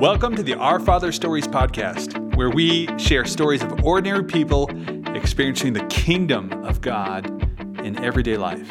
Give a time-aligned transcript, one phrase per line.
[0.00, 4.68] Welcome to the Our Father Stories podcast, where we share stories of ordinary people
[5.16, 7.24] experiencing the kingdom of God
[7.80, 8.70] in everyday life.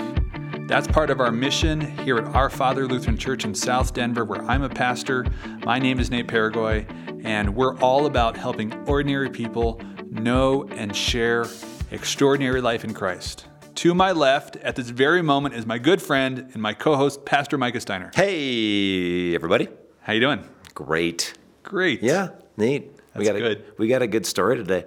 [0.67, 4.43] That's part of our mission here at Our Father Lutheran Church in South Denver, where
[4.43, 5.25] I'm a pastor.
[5.63, 6.85] My name is Nate Paraguay,
[7.23, 9.81] and we're all about helping ordinary people
[10.11, 11.47] know and share
[11.89, 13.47] extraordinary life in Christ.
[13.73, 17.57] To my left, at this very moment, is my good friend and my co-host, Pastor
[17.57, 18.11] Micah Steiner.
[18.13, 19.69] Hey, everybody.
[20.01, 20.47] How you doing?
[20.75, 21.33] Great.
[21.63, 22.03] Great.
[22.03, 22.91] Yeah, neat.
[23.15, 23.65] we That's got a, good.
[23.77, 24.85] We got a good story today.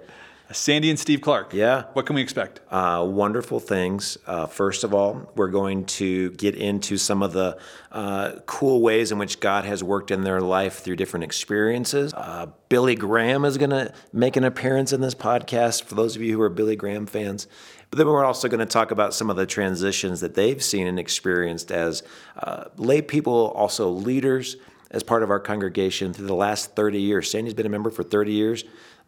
[0.51, 1.53] Sandy and Steve Clark.
[1.53, 1.83] Yeah.
[1.93, 2.61] What can we expect?
[2.71, 4.17] Uh, wonderful things.
[4.25, 7.59] Uh, first of all, we're going to get into some of the
[7.91, 12.15] uh, cool ways in which God has worked in their life through different experiences.
[12.15, 16.23] Uh, Billy Graham is going to make an appearance in this podcast for those of
[16.23, 17.45] you who are Billy Graham fans.
[17.91, 20.87] But then we're also going to talk about some of the transitions that they've seen
[20.87, 22.01] and experienced as
[22.37, 24.57] uh, lay people, also leaders,
[24.91, 27.29] as part of our congregation through the last 30 years.
[27.29, 28.63] Sandy's been a member for 30 years.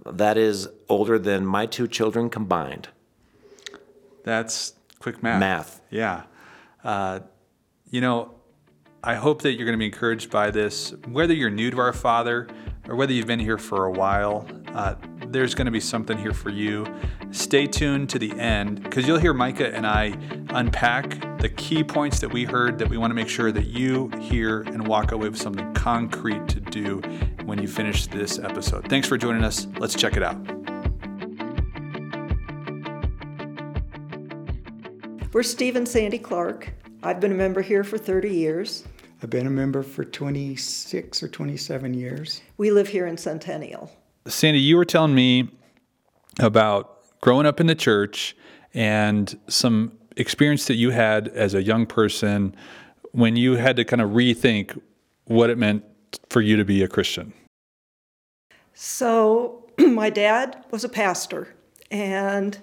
[0.05, 2.89] That is older than my two children combined.
[4.23, 5.39] That's quick math.
[5.39, 5.81] Math.
[5.89, 6.23] Yeah.
[6.83, 7.21] Uh,
[7.89, 8.35] you know,
[9.03, 10.93] I hope that you're going to be encouraged by this.
[11.07, 12.47] Whether you're new to our Father
[12.88, 14.95] or whether you've been here for a while, uh,
[15.31, 16.85] there's going to be something here for you.
[17.31, 20.17] Stay tuned to the end because you'll hear Micah and I
[20.49, 24.09] unpack the key points that we heard that we want to make sure that you
[24.19, 27.01] hear and walk away with something concrete to do
[27.45, 28.88] when you finish this episode.
[28.89, 29.67] Thanks for joining us.
[29.77, 30.38] Let's check it out.
[35.33, 36.73] We're Steve and Sandy Clark.
[37.03, 38.83] I've been a member here for 30 years.
[39.23, 42.41] I've been a member for 26 or 27 years.
[42.57, 43.89] We live here in Centennial.
[44.27, 45.50] Sandy, you were telling me
[46.39, 48.36] about growing up in the church
[48.73, 52.55] and some experience that you had as a young person
[53.11, 54.80] when you had to kind of rethink
[55.25, 55.83] what it meant
[56.30, 57.33] for you to be a Christian.
[58.73, 61.56] So, my dad was a pastor,
[61.90, 62.57] and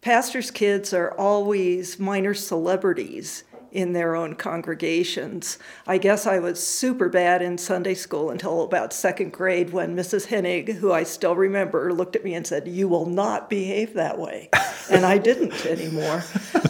[0.00, 5.58] pastors' kids are always minor celebrities in their own congregations.
[5.86, 10.26] I guess I was super bad in Sunday school until about second grade when Mrs.
[10.26, 14.18] Hennig, who I still remember, looked at me and said, You will not behave that
[14.18, 14.48] way.
[14.90, 16.22] and I didn't anymore.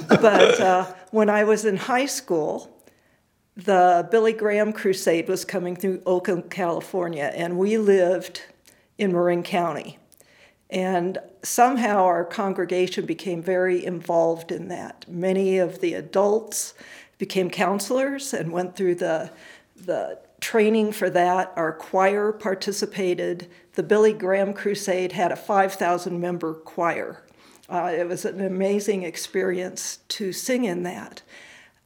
[0.08, 2.74] but uh, when I was in high school,
[3.56, 8.42] the Billy Graham Crusade was coming through Oakland, California, and we lived
[8.98, 9.98] in Marin County.
[10.70, 15.06] And somehow our congregation became very involved in that.
[15.08, 16.74] Many of the adults
[17.16, 19.30] became counselors and went through the,
[19.76, 21.52] the training for that.
[21.56, 23.48] Our choir participated.
[23.74, 27.24] The Billy Graham Crusade had a 5,000 member choir.
[27.68, 31.22] Uh, it was an amazing experience to sing in that.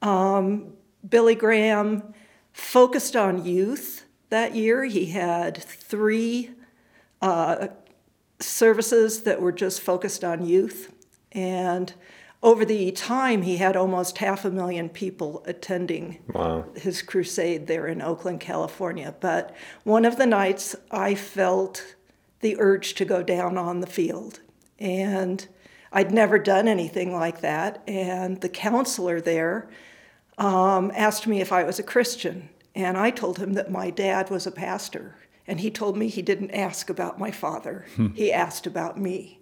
[0.01, 0.75] Um,
[1.09, 2.15] Billy Graham
[2.53, 4.85] focused on youth that year.
[4.85, 6.51] He had three
[7.21, 7.69] uh,
[8.43, 10.93] services that were just focused on youth.
[11.33, 11.93] And
[12.43, 16.65] over the time, he had almost half a million people attending Wow.
[16.75, 19.15] his crusade there in Oakland, California.
[19.21, 19.55] But
[19.85, 21.95] one of the nights, I felt
[22.41, 24.41] the urge to go down on the field.
[24.81, 25.47] And
[25.93, 27.83] I'd never done anything like that.
[27.87, 29.69] And the counselor there
[30.37, 32.49] um, asked me if I was a Christian.
[32.75, 35.15] And I told him that my dad was a pastor.
[35.47, 38.09] And he told me he didn't ask about my father, hmm.
[38.09, 39.41] he asked about me.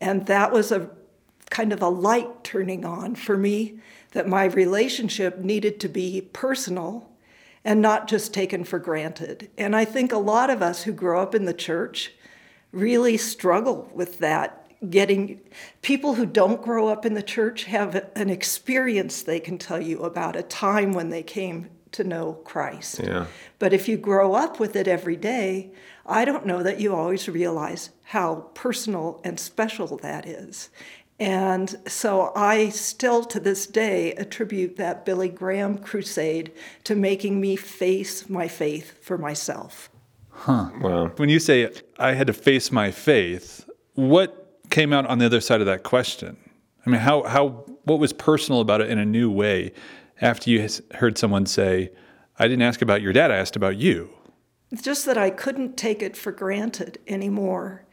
[0.00, 0.90] And that was a
[1.50, 3.78] kind of a light turning on for me
[4.12, 7.10] that my relationship needed to be personal
[7.64, 9.50] and not just taken for granted.
[9.56, 12.12] And I think a lot of us who grow up in the church
[12.72, 14.60] really struggle with that.
[14.90, 15.40] Getting
[15.80, 20.02] people who don't grow up in the church have an experience they can tell you
[20.02, 23.00] about a time when they came to know Christ.
[23.02, 23.26] Yeah.
[23.58, 25.70] But if you grow up with it every day,
[26.06, 30.70] I don't know that you always realize how personal and special that is.
[31.20, 36.52] And so I still to this day attribute that Billy Graham crusade
[36.82, 39.88] to making me face my faith for myself.
[40.30, 40.70] Huh.
[40.80, 41.06] Wow.
[41.16, 45.40] When you say I had to face my faith, what came out on the other
[45.40, 46.36] side of that question?
[46.84, 49.72] I mean, how, how what was personal about it in a new way
[50.20, 51.90] after you heard someone say,
[52.38, 54.10] I didn't ask about your dad, I asked about you?
[54.70, 57.84] It's just that I couldn't take it for granted anymore.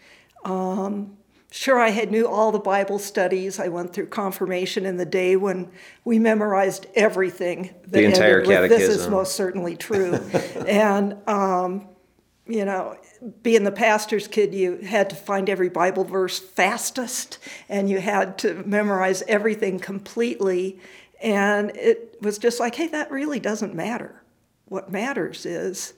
[0.44, 1.18] Um,
[1.52, 3.60] sure, I had knew all the Bible studies.
[3.60, 5.70] I went through confirmation in the day when
[6.04, 7.76] we memorized everything.
[7.84, 10.16] That The entire ended with, This is most certainly true.
[10.68, 11.88] and um,
[12.48, 12.98] you know,
[13.44, 17.38] being the pastor's kid, you had to find every Bible verse fastest,
[17.70, 20.80] and you had to memorize everything completely.
[21.22, 24.24] And it was just like, hey, that really doesn't matter.
[24.66, 25.94] What matters is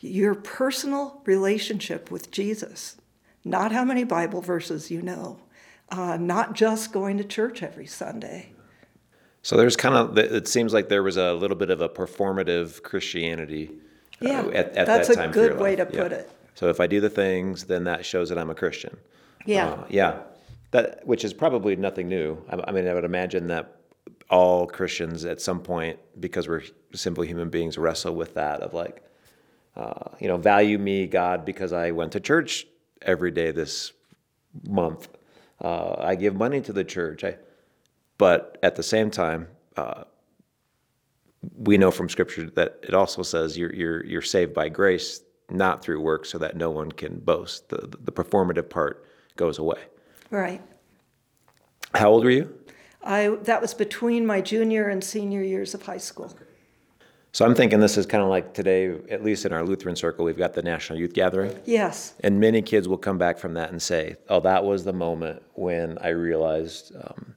[0.00, 2.96] your personal relationship with Jesus,
[3.44, 5.38] not how many Bible verses you know,
[5.90, 8.52] uh, not just going to church every Sunday.
[9.42, 12.82] So there's kind of, it seems like there was a little bit of a performative
[12.82, 13.70] Christianity
[14.22, 15.28] uh, Yeah, at, at that's that a time.
[15.30, 15.90] for good your way life.
[15.90, 16.30] to put it.
[16.54, 18.96] So if I do the things, then that shows that I'm a Christian.
[19.46, 19.68] Yeah.
[19.68, 20.18] Uh, yeah.
[20.70, 22.42] That, which is probably nothing new.
[22.48, 23.73] I, I mean, I would imagine that
[24.30, 26.62] all Christians at some point, because we're
[26.94, 29.02] simply human beings, wrestle with that of like,
[29.76, 32.66] uh, you know, value me, God, because I went to church
[33.02, 33.92] every day this
[34.68, 35.08] month.
[35.60, 37.24] Uh, I give money to the church.
[37.24, 37.36] I,
[38.18, 40.04] but at the same time, uh,
[41.56, 45.82] we know from Scripture that it also says you're you're you're saved by grace, not
[45.82, 47.68] through works, so that no one can boast.
[47.68, 49.04] The the performative part
[49.36, 49.80] goes away.
[50.30, 50.62] Right.
[51.94, 52.63] How old were you?
[53.04, 56.34] I, that was between my junior and senior years of high school.
[57.32, 60.24] So I'm thinking this is kind of like today, at least in our Lutheran circle,
[60.24, 61.58] we've got the National Youth Gathering.
[61.64, 62.14] Yes.
[62.20, 65.42] And many kids will come back from that and say, "Oh, that was the moment
[65.54, 67.34] when I realized um,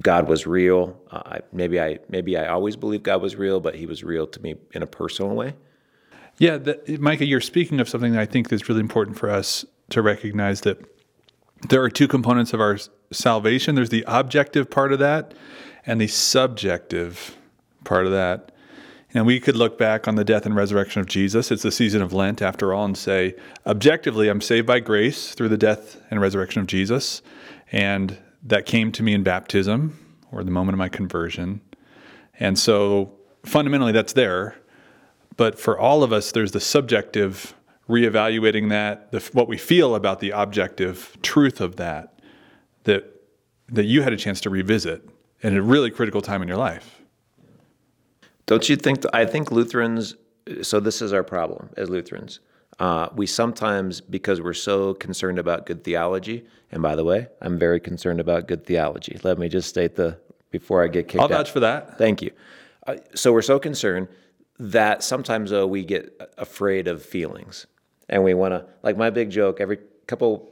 [0.00, 1.00] God was real.
[1.10, 4.26] Uh, I, maybe I maybe I always believed God was real, but He was real
[4.26, 5.54] to me in a personal way."
[6.36, 9.64] Yeah, that, Micah, you're speaking of something that I think is really important for us
[9.90, 10.78] to recognize that
[11.70, 12.76] there are two components of our
[13.12, 13.74] salvation.
[13.74, 15.34] There's the objective part of that
[15.86, 17.36] and the subjective
[17.84, 18.52] part of that.
[19.12, 21.50] And we could look back on the death and resurrection of Jesus.
[21.50, 23.34] It's the season of Lent, after all, and say,
[23.66, 27.20] objectively, I'm saved by grace through the death and resurrection of Jesus.
[27.72, 29.98] And that came to me in baptism
[30.30, 31.60] or the moment of my conversion.
[32.38, 33.12] And so
[33.44, 34.56] fundamentally, that's there.
[35.36, 37.54] But for all of us, there's the subjective
[37.88, 42.19] reevaluating that, the, what we feel about the objective truth of that,
[42.84, 43.04] that
[43.68, 45.08] that you had a chance to revisit
[45.42, 47.00] at a really critical time in your life.
[48.46, 49.04] Don't you think?
[49.12, 50.16] I think Lutherans.
[50.62, 52.40] So this is our problem as Lutherans.
[52.78, 57.58] Uh, we sometimes, because we're so concerned about good theology, and by the way, I'm
[57.58, 59.18] very concerned about good theology.
[59.22, 60.18] Let me just state the
[60.50, 61.30] before I get kicked out.
[61.30, 61.44] I'll out.
[61.44, 61.98] vouch for that.
[61.98, 62.30] Thank you.
[62.86, 64.08] Uh, so we're so concerned
[64.58, 67.66] that sometimes though we get afraid of feelings,
[68.08, 68.66] and we want to.
[68.82, 70.50] Like my big joke, every couple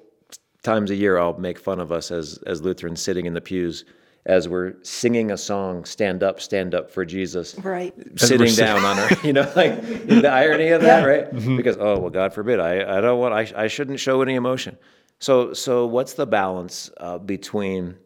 [0.62, 3.84] times a year, I'll make fun of us as as Lutherans sitting in the pews
[4.26, 7.94] as we're singing a song, "Stand up, stand up for Jesus." Right.
[8.18, 11.30] Sitting down on her, you know, like the irony of that, right?
[11.56, 14.76] Because oh well, God forbid, I I don't want, I I shouldn't show any emotion.
[15.18, 17.96] So so what's the balance uh, between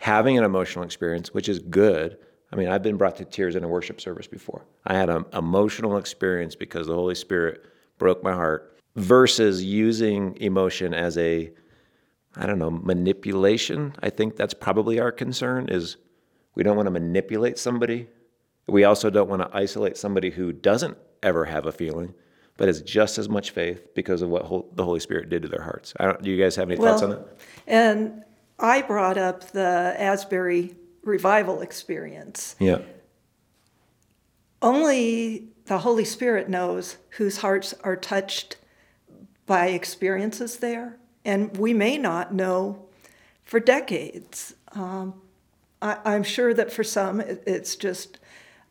[0.00, 2.18] having an emotional experience, which is good.
[2.52, 4.64] I mean, I've been brought to tears in a worship service before.
[4.86, 7.64] I had an emotional experience because the Holy Spirit
[7.98, 11.50] broke my heart, versus using emotion as a,
[12.36, 13.94] I don't know, manipulation.
[14.02, 15.96] I think that's probably our concern is
[16.54, 18.08] we don't want to manipulate somebody.
[18.66, 22.14] We also don't want to isolate somebody who doesn't ever have a feeling,
[22.56, 25.62] but has just as much faith because of what the Holy Spirit did to their
[25.62, 25.94] hearts.
[25.98, 27.38] I don't, do you guys have any thoughts on that?
[27.66, 28.22] And
[28.58, 32.56] I brought up the Asbury revival experience.
[32.58, 32.78] Yeah.
[34.60, 38.56] Only the Holy Spirit knows whose hearts are touched
[39.46, 42.86] by experiences there, and we may not know
[43.44, 44.54] for decades.
[44.72, 45.14] Um,
[45.82, 48.18] I, I'm sure that for some it, it's just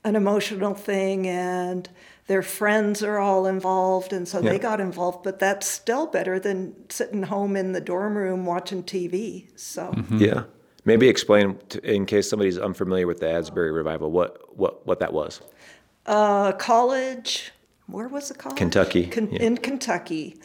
[0.04, 1.88] an emotional thing, and
[2.28, 4.52] their friends are all involved, and so Yeah.
[4.52, 5.24] they got involved.
[5.24, 9.48] But that's still better than sitting home in the dorm room watching TV.
[9.56, 9.94] So.
[10.12, 10.44] Yeah.
[10.88, 15.14] Maybe explain, to, in case somebody's unfamiliar with the Asbury revival, what, what, what that
[15.14, 15.42] was.
[16.06, 17.52] uh, college.
[17.88, 18.58] Where was the college?
[18.58, 19.42] Kentucky, Ken- yeah.
[19.42, 20.38] In Kentucky,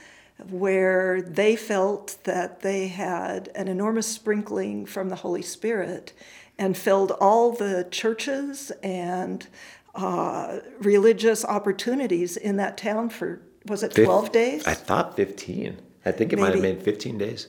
[0.49, 6.12] where they felt that they had an enormous sprinkling from the Holy Spirit
[6.59, 9.47] and filled all the churches and
[9.94, 14.66] uh, religious opportunities in that town for, was it Fif- 12 days?
[14.66, 15.80] I thought 15.
[16.04, 17.49] I think it might have been 15 days.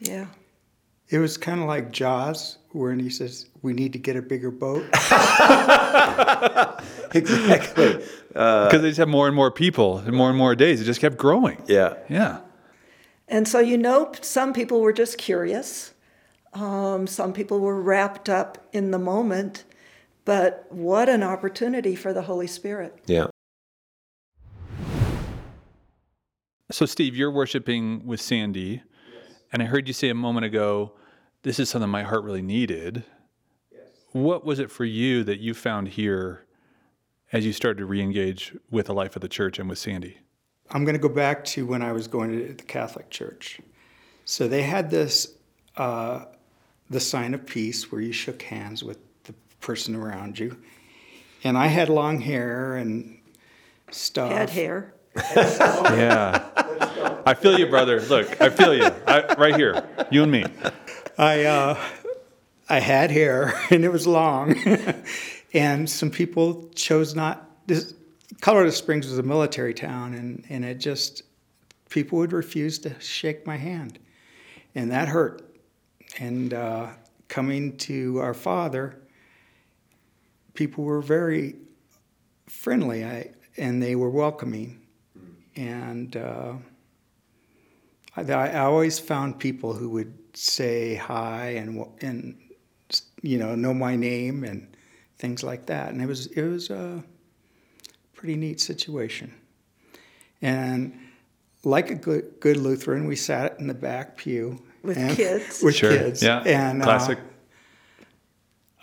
[0.00, 0.26] yeah.
[1.08, 4.50] It was kind of like Jaws, when he says, "We need to get a bigger
[4.50, 4.84] boat."
[7.14, 8.04] Exactly.
[8.28, 10.80] Because they just have more and more people and more and more days.
[10.80, 11.62] It just kept growing.
[11.66, 11.94] yeah.
[12.08, 12.40] Yeah.
[13.28, 15.94] And so, you know, some people were just curious.
[16.52, 19.64] Um, some people were wrapped up in the moment.
[20.24, 22.98] But what an opportunity for the Holy Spirit.
[23.06, 23.28] Yeah.
[26.70, 28.82] So, Steve, you're worshiping with Sandy,
[29.52, 30.92] and I heard you say a moment ago,
[31.42, 33.04] this is something my heart really needed.
[33.72, 33.82] Yes.
[34.12, 36.44] What was it for you that you found here
[37.32, 40.18] as you started to re-engage with the life of the church and with Sandy?
[40.70, 43.60] I'm going to go back to when I was going to the Catholic Church.
[44.24, 45.34] So they had this,
[45.76, 46.24] uh,
[46.90, 50.56] the sign of peace, where you shook hands with the person around you.
[51.44, 53.16] And I had long hair, and
[53.90, 54.32] stuff.
[54.32, 54.94] Had hair.
[55.36, 56.44] Yeah.
[57.26, 58.00] I feel you, brother.
[58.02, 58.88] Look, I feel you.
[59.04, 60.44] I, right here, you and me.
[61.18, 61.80] I uh,
[62.68, 64.54] I had hair and it was long,
[65.52, 67.66] and some people chose not.
[67.66, 67.94] This,
[68.40, 71.24] Colorado Springs was a military town, and and it just
[71.88, 73.98] people would refuse to shake my hand,
[74.76, 75.42] and that hurt.
[76.20, 76.90] And uh,
[77.26, 79.00] coming to our father,
[80.54, 81.56] people were very
[82.46, 84.80] friendly, I, and they were welcoming,
[85.56, 86.16] and.
[86.16, 86.52] Uh,
[88.16, 92.36] I, I always found people who would say hi and and
[93.22, 94.66] you know know my name and
[95.18, 97.02] things like that, and it was it was a
[98.14, 99.32] pretty neat situation.
[100.42, 100.92] And
[101.64, 105.62] like a good, good Lutheran, we sat in the back pew With and- kids.
[105.64, 105.90] With Sure.
[105.90, 106.42] kids, Yeah.
[106.46, 107.18] and uh, Classic.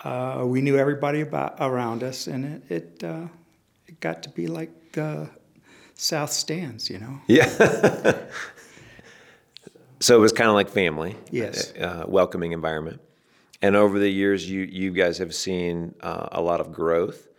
[0.04, 3.28] uh, we knew everybody about around us, and it it, uh,
[3.88, 5.26] it got to be like uh,
[5.96, 7.20] South Stands, you know.
[7.28, 7.48] Yeah.
[10.04, 11.16] so it was kind of like family.
[11.32, 11.72] Yes.
[11.74, 13.00] Uh, welcoming environment.
[13.62, 17.30] And over the years, you you guys have seen uh, a lot of growth.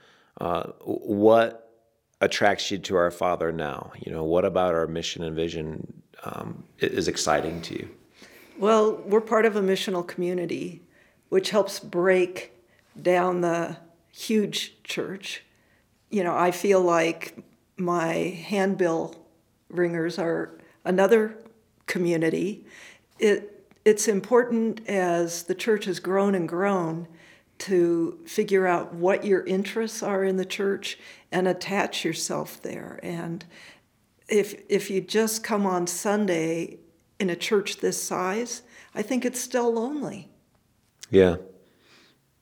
[0.41, 1.71] Uh, what
[2.23, 3.93] attracts you to our Father now?
[4.01, 7.91] You know, what about our mission and vision um, is exciting to you?
[8.59, 10.81] Well, we're part of a missional community,
[11.29, 12.53] which helps break
[13.01, 13.77] down the
[14.11, 15.43] huge church.
[16.09, 17.37] You know, I feel like
[17.77, 19.17] my handbell
[19.69, 21.37] ringers are another
[21.87, 22.67] community.
[23.19, 23.51] It
[23.85, 27.07] it's important as the church has grown and grown
[27.59, 30.99] to figure out what your interests are in the church
[31.31, 32.99] and attach yourself there.
[33.03, 33.45] And
[34.29, 36.79] if if you just come on Sunday
[37.21, 38.63] in a church this size,
[38.95, 40.29] I think it's still lonely.
[41.11, 41.37] Yeah,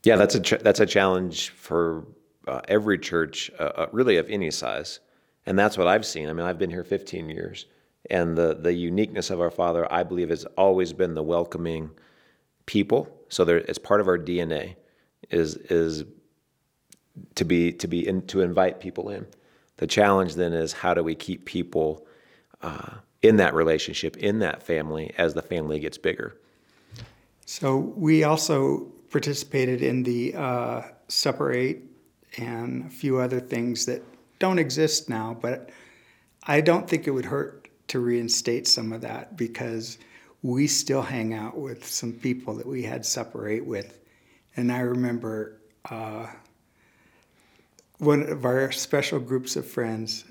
[0.03, 2.05] yeah, that's a ch- that's a challenge for
[2.47, 4.99] uh, every church, uh, uh, really of any size,
[5.45, 6.29] and that's what I've seen.
[6.29, 7.65] I mean, I've been here 15 years,
[8.09, 11.91] and the the uniqueness of our Father, I believe, has always been the welcoming
[12.65, 13.09] people.
[13.29, 14.75] So there, it's part of our DNA,
[15.29, 16.03] is is
[17.35, 19.25] to be to be in, to invite people in.
[19.77, 22.05] The challenge then is how do we keep people
[22.61, 26.37] uh, in that relationship, in that family, as the family gets bigger.
[27.45, 30.81] So we also participated in the uh,
[31.51, 31.83] Eight
[32.37, 34.01] and a few other things that
[34.39, 35.69] don't exist now, but
[36.47, 37.62] I don't think it would hurt
[37.93, 39.99] to reinstate some of that because
[40.41, 43.99] we still hang out with some people that we had Supper Eight with.
[44.57, 45.59] And I remember
[45.91, 46.25] uh,
[47.99, 50.25] one of our special groups of friends,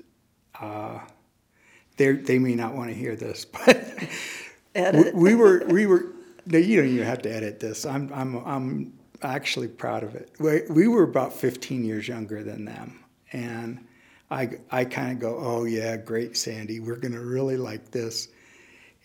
[0.59, 0.99] uh,
[1.95, 6.07] they they may not want to hear this, but we, we were we were
[6.45, 7.85] no, you don't even have to edit this.
[7.85, 10.31] I'm I'm I'm actually proud of it.
[10.37, 13.87] We, we were about 15 years younger than them, and
[14.31, 16.79] I I kind of go, oh yeah, great, Sandy.
[16.79, 18.29] We're gonna really like this,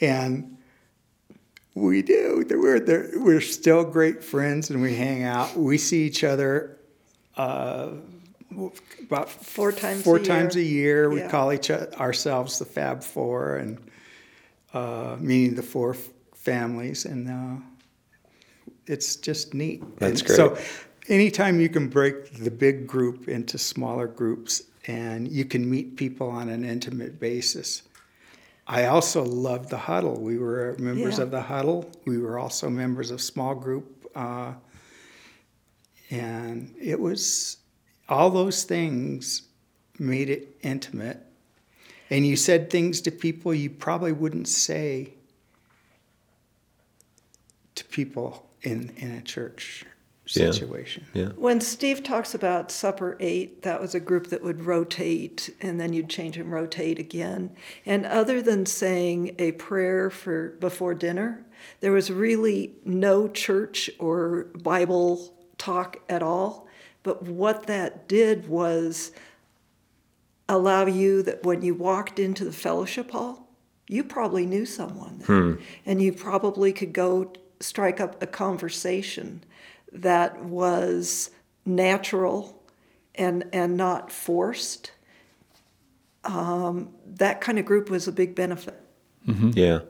[0.01, 0.57] and
[1.75, 2.45] we do.
[2.49, 5.57] We're we're still great friends, and we hang out.
[5.57, 6.77] We see each other.
[7.37, 7.91] Uh,
[9.03, 10.65] about Four times four a times year.
[10.65, 11.11] a year.
[11.11, 11.29] We Yeah.
[11.31, 13.79] call each o- ourselves the Fab Four, and
[14.73, 17.63] uh, meaning the four f- families, and uh,
[18.87, 19.83] it's just neat.
[19.99, 20.59] That's And So,
[21.09, 26.29] anytime you can break the big group into smaller groups, and you can meet people
[26.29, 27.83] on an intimate basis.
[28.67, 30.19] I also love the huddle.
[30.21, 31.25] We were members Yeah.
[31.25, 31.91] of the huddle.
[32.07, 34.55] We were also members of small group, uh,
[36.11, 37.59] and it was
[38.09, 39.43] all those things
[39.99, 41.25] made it intimate.
[42.11, 45.13] And you said things to people you probably wouldn't say
[47.75, 49.85] to people in, in a church.
[50.29, 51.07] Situation.
[51.15, 51.29] Yeah.
[51.37, 55.93] When Steve talks about Supper Eight, that was a group that would rotate and then
[55.93, 57.51] you'd change and rotate again.
[57.87, 61.45] And other than saying a prayer for before dinner,
[61.81, 66.67] there was really no church or Bible talk at all.
[67.03, 69.13] But what that did was
[70.49, 73.49] allow you that when you walked into the fellowship hall,
[73.89, 75.43] you probably knew someone there.
[75.43, 75.63] Hmm.
[75.87, 79.43] And you probably could go strike up a conversation
[79.93, 81.31] that was
[81.65, 82.63] natural
[83.15, 84.93] and, and not forced.
[86.25, 88.81] Um, that kind of group was a big benefit.
[89.55, 89.81] Yeah.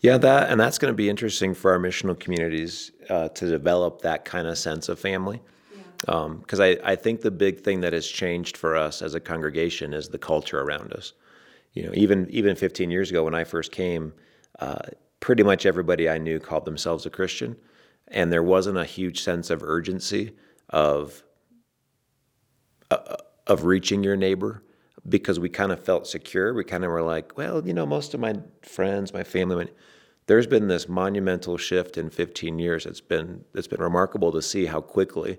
[0.00, 4.02] Yeah, that and that's going to be interesting for our missional communities uh, to develop
[4.02, 5.40] that kind of sense of family.
[6.00, 9.92] Because I, I think the big thing that has changed for us as a congregation
[9.92, 11.14] is the culture around us.
[11.72, 14.12] You know, even even 15 years ago when I first came,
[14.60, 14.78] uh,
[15.18, 17.56] pretty much everybody I knew called themselves a Christian,
[18.10, 20.32] and there wasn't a huge sense of urgency
[20.70, 21.22] of
[22.90, 24.62] uh, of reaching your neighbor.
[25.08, 26.52] because we kind of felt secure.
[26.52, 29.70] We kind of were like, well, you know, most of my friends, my family, went,
[30.26, 32.84] there's been this monumental shift in 15 years.
[32.86, 35.38] It's been it's been remarkable to see how quickly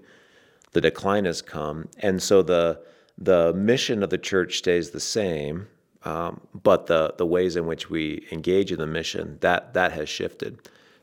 [0.72, 2.82] the decline has come, and so the
[3.18, 5.68] the mission of the church stays the same,
[6.04, 10.10] um, but the the ways in which we engage in the mission that that has
[10.10, 10.60] shifted.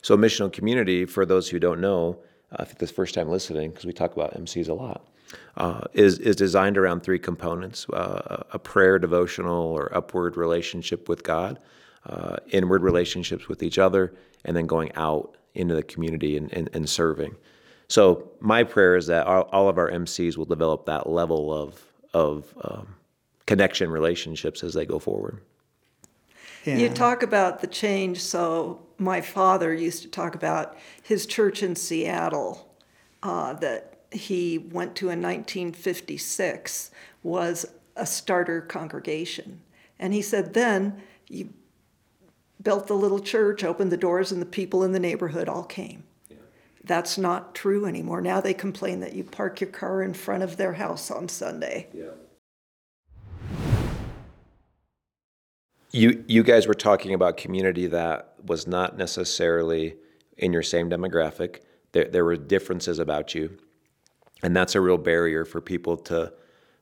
[0.07, 2.17] So, missional community, for those who don't know,
[2.53, 5.05] uh, if it's the first time listening, because we talk about MCs a lot,
[5.57, 11.23] uh, is is designed around three components: uh, a prayer, devotional, or upward relationship with
[11.23, 11.59] God,
[12.05, 14.13] uh, inward relationships with each other,
[14.45, 17.35] and then going out into the community and, and, and serving.
[17.89, 21.85] So, my prayer is that all, all, of our MCs will develop that level of
[22.13, 22.95] of um,
[23.45, 25.41] connection relationships as they go forward.
[26.63, 26.77] Yeah.
[26.77, 28.21] You talk about the change.
[28.21, 32.75] So, my father used to talk about his church in Seattle
[33.23, 36.91] uh, that he went to in 1956
[37.23, 39.61] was a starter congregation.
[39.99, 41.49] And he said then you
[42.61, 46.03] built the little church, opened the doors, and the people in the neighborhood all came.
[46.29, 46.37] Yeah.
[46.83, 48.21] That's not true anymore.
[48.21, 51.87] Now they complain that you park your car in front of their house on Sunday.
[51.93, 52.05] Yeah.
[55.91, 59.95] You you guys were talking about community that was not necessarily
[60.37, 61.61] in your same demographic.
[61.91, 63.57] There there were differences about you,
[64.43, 66.33] and that's a real barrier for people to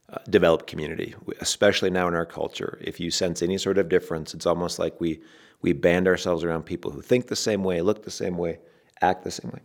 [0.10, 2.77] uh, develop community, especially now in our culture.
[2.81, 5.22] If you sense any sort of difference, it's almost like we
[5.62, 8.60] we band ourselves around people who think the same way, look the same way,
[9.01, 9.62] act the same way.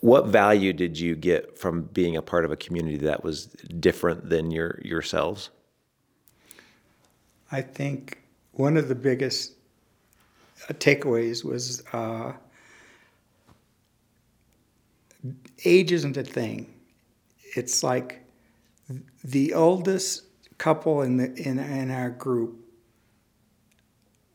[0.00, 3.46] What value did you get from being a part of a community that was
[3.80, 5.50] different than your yourselves?
[7.50, 8.18] I think
[8.52, 9.54] one of the biggest
[10.74, 12.32] takeaways was uh,
[15.64, 16.72] age isn't a thing.
[17.56, 18.24] It's like
[19.24, 20.24] the oldest
[20.58, 22.56] couple in the in, in our group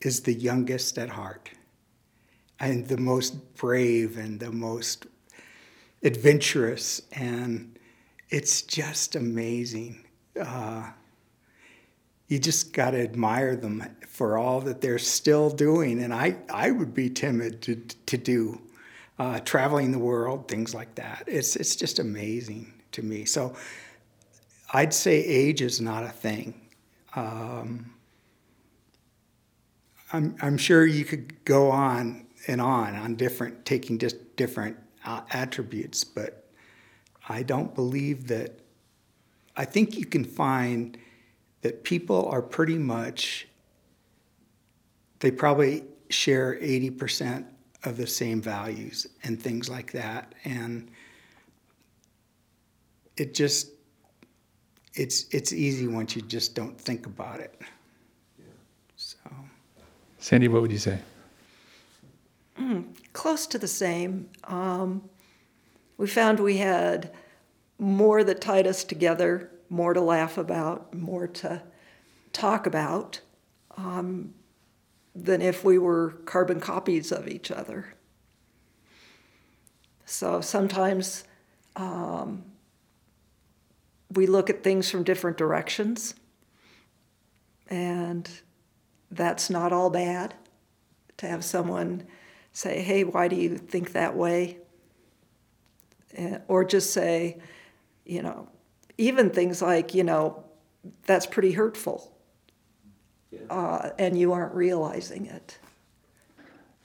[0.00, 1.50] is the youngest at heart
[2.60, 5.06] and the most brave and the most
[6.02, 7.78] adventurous and
[8.30, 10.04] it's just amazing
[10.40, 10.90] uh,
[12.28, 16.02] you just got to admire them for all that they're still doing.
[16.02, 18.60] And I, I would be timid to, to do
[19.18, 21.24] uh, traveling the world, things like that.
[21.26, 23.24] It's, it's just amazing to me.
[23.24, 23.54] So
[24.72, 26.60] I'd say age is not a thing.
[27.14, 27.92] Um,
[30.12, 35.22] I'm, I'm sure you could go on and on on different, taking just different uh,
[35.30, 36.48] attributes, but
[37.28, 38.60] I don't believe that.
[39.56, 40.98] I think you can find
[41.64, 43.48] that people are pretty much,
[45.20, 47.46] they probably share 80%
[47.84, 50.34] of the same values and things like that.
[50.44, 50.90] And
[53.16, 53.70] it just,
[54.92, 57.58] it's, it's easy once you just don't think about it.
[58.96, 59.16] So.
[60.18, 60.98] Sandy, what would you say?
[62.58, 64.28] Mm, close to the same.
[64.44, 65.02] Um,
[65.96, 67.14] we found we had
[67.78, 71.62] more that tied us together more to laugh about, more to
[72.32, 73.20] talk about
[73.76, 74.34] um,
[75.14, 77.94] than if we were carbon copies of each other.
[80.04, 81.24] So sometimes
[81.76, 82.44] um,
[84.10, 86.14] we look at things from different directions,
[87.68, 88.28] and
[89.10, 90.34] that's not all bad
[91.16, 92.06] to have someone
[92.52, 94.58] say, Hey, why do you think that way?
[96.14, 97.38] Eh, or just say,
[98.04, 98.48] you know,
[98.98, 100.44] even things like, you know,
[101.04, 102.12] that's pretty hurtful.
[103.50, 105.58] Uh, and you aren't realizing it.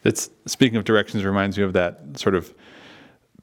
[0.03, 2.53] It's speaking of directions reminds me of that sort of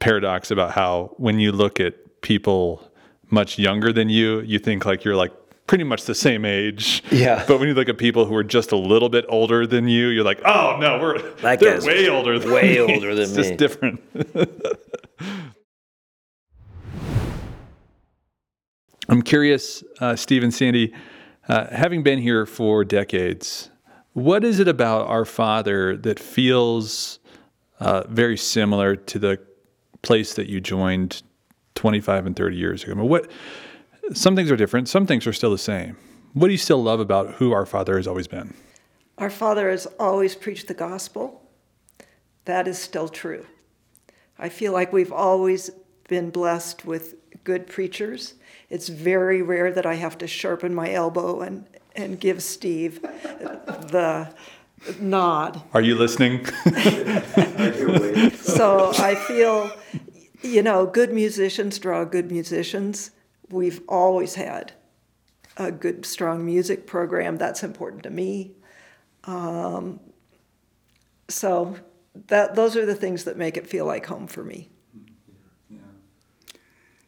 [0.00, 2.90] paradox about how when you look at people
[3.30, 5.32] much younger than you, you think like you're like
[5.66, 7.02] pretty much the same age.
[7.10, 7.44] Yeah.
[7.46, 10.08] But when you look at people who are just a little bit older than you,
[10.08, 12.94] you're like, oh no, we're that they're way older than way me.
[12.94, 13.42] older than it's me.
[13.42, 14.00] Just different.
[19.08, 20.92] I'm curious, uh, Steve and Sandy,
[21.48, 23.70] uh, having been here for decades,
[24.14, 27.20] what is it about our Father that feels
[27.78, 29.38] uh, very similar to the
[30.02, 31.22] place that you joined
[31.76, 32.92] 25 and 30 years ago?
[32.92, 33.30] I mean, what
[34.12, 35.96] some things are different, some things are still the same.
[36.32, 38.54] What do you still love about who our Father has always been?
[39.18, 41.42] Our Father has always preached the gospel.
[42.44, 43.46] That is still true.
[44.38, 45.70] I feel like we've always
[46.08, 47.14] been blessed with
[47.44, 48.34] good preachers
[48.68, 54.34] it's very rare that I have to sharpen my elbow and, and give Steve the
[55.00, 55.62] nod.
[55.72, 56.44] Are you listening?
[58.34, 59.70] so I feel,
[60.42, 63.12] you know, good musicians draw good musicians.
[63.50, 64.72] We've always had
[65.56, 67.38] a good, strong music program.
[67.38, 68.52] That's important to me.
[69.24, 70.00] Um,
[71.28, 71.76] so
[72.28, 74.70] that those are the things that make it feel like home for me.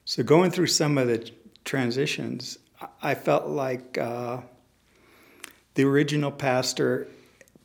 [0.05, 1.31] So going through some of the
[1.69, 2.59] transitions,
[3.03, 4.41] I felt like uh,
[5.75, 7.09] the original pastor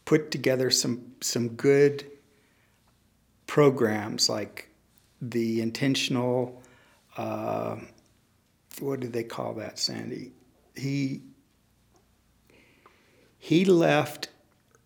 [0.04, 2.06] put together some some good
[3.48, 4.68] programs like
[5.22, 6.62] the intentional.
[7.16, 7.78] Uh,
[8.82, 10.34] what do they call that, Sandy?
[10.76, 11.22] He
[13.40, 14.28] he left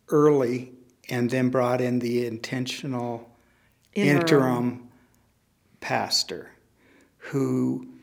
[0.09, 0.73] early
[1.09, 3.31] and then brought in the intentional
[3.95, 4.89] interim, interim
[5.79, 6.51] pastor
[7.17, 7.96] who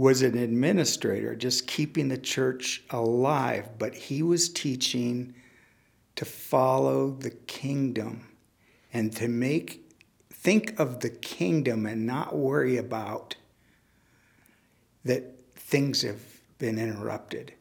[0.00, 5.34] was an administrator just keeping the church alive but he was teaching
[6.16, 8.26] to follow the kingdom
[8.94, 9.90] and to make
[10.32, 13.36] think of the kingdom and not worry about
[15.04, 16.20] that things have
[16.58, 17.52] been interrupted.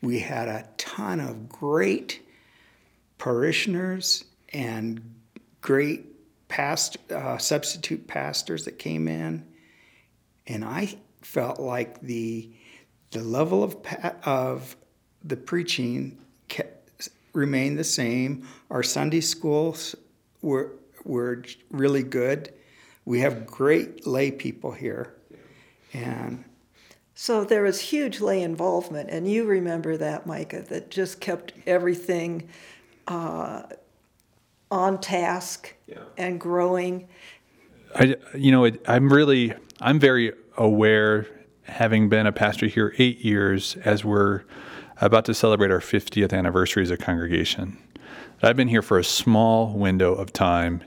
[0.00, 2.22] We had a ton of great
[3.18, 5.14] parishioners and
[5.60, 6.06] great
[6.48, 9.44] past uh, substitute pastors that came in,
[10.46, 12.50] and I felt like the
[13.10, 13.76] the level of
[14.24, 14.76] of
[15.24, 18.46] the preaching kept, remained the same.
[18.70, 19.94] Our Sunday schools
[20.42, 20.72] were
[21.04, 22.52] were really good.
[23.04, 25.14] We have great lay people here,
[25.92, 26.44] and
[27.20, 32.48] so there was huge lay involvement, and you remember that, Micah, that just kept everything
[33.08, 33.62] uh,
[34.70, 35.96] on task yeah.
[36.16, 37.08] and growing.
[37.96, 41.26] I, you know, it, I'm really, I'm very aware,
[41.62, 44.42] having been a pastor here eight years, as we're
[45.00, 47.78] about to celebrate our 50th anniversary as a congregation.
[48.42, 50.82] I've been here for a small window of time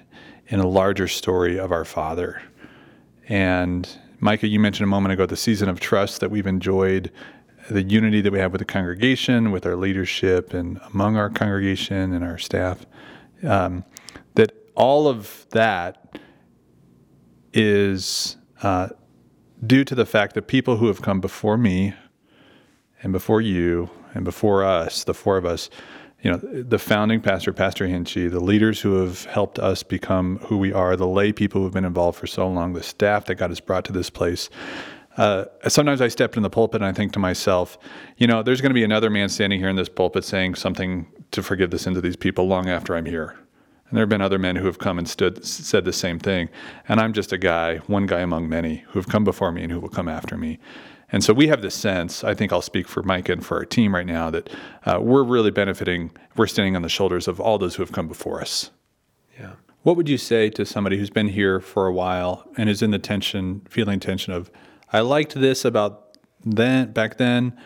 [0.47, 2.41] in a larger story of our Father.
[3.29, 7.11] And Micah, you mentioned a moment ago the season of trust that we've enjoyed
[7.69, 12.13] the unity that we have with the congregation, with our leadership, and among our congregation
[12.13, 12.85] and our staff,
[13.43, 13.85] um,
[14.35, 16.17] that all of that
[17.53, 18.89] is uh,
[19.65, 21.93] due to the fact that people who have come before me
[23.03, 25.69] and before you and before us, the four of us,
[26.21, 30.57] you know, the founding pastor, Pastor Hinchy, the leaders who have helped us become who
[30.57, 33.35] we are, the lay people who have been involved for so long, the staff that
[33.35, 34.49] God has brought to this place,
[35.17, 37.77] uh, sometimes I step in the pulpit and I think to myself,
[38.17, 41.07] you know, there's going to be another man standing here in this pulpit saying something
[41.31, 43.37] to forgive the sins of these people long after I'm here.
[43.91, 46.47] And there have been other men who have come and stood said the same thing.
[46.87, 49.71] And I'm just a guy, one guy among many, who have come before me and
[49.71, 50.59] who will come after me.
[51.11, 53.65] And so we have this sense, I think I'll speak for Mike and for our
[53.65, 54.49] team right now, that
[54.85, 58.07] uh, we're really benefiting, we're standing on the shoulders of all those who have come
[58.07, 58.71] before us.
[59.37, 59.55] Yeah.
[59.83, 62.91] What would you say to somebody who's been here for a while and is in
[62.91, 64.49] the tension, feeling tension of,
[64.93, 67.57] I liked this about then back then.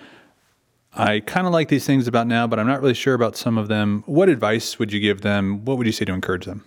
[0.98, 3.58] I kind of like these things about now, but I'm not really sure about some
[3.58, 4.04] of them.
[4.06, 5.66] What advice would you give them?
[5.66, 6.64] What would you say to encourage them?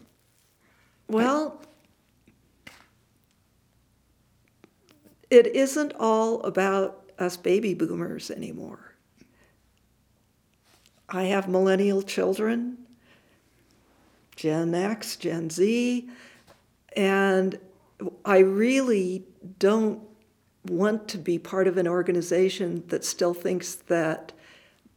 [1.08, 1.62] Well,
[5.30, 8.94] it isn't all about us baby boomers anymore.
[11.08, 12.76] I have millennial children,
[14.36, 16.06] Gen X, Gen Z,
[16.94, 17.58] and
[18.26, 19.24] I really
[19.58, 20.02] don't
[20.64, 24.32] want to be part of an organization that still thinks that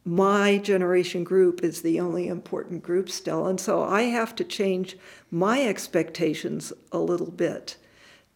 [0.04, 3.46] my generation group is the only important group still.
[3.46, 4.96] And so I have to change
[5.30, 7.76] my expectations a little bit